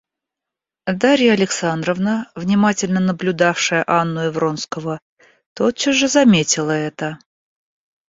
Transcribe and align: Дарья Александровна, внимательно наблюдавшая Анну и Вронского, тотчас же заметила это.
Дарья 0.95 1.33
Александровна, 1.33 2.31
внимательно 2.33 2.99
наблюдавшая 2.99 3.83
Анну 3.85 4.25
и 4.25 4.29
Вронского, 4.31 4.99
тотчас 5.53 5.93
же 5.95 6.07
заметила 6.07 6.71
это. 6.71 7.19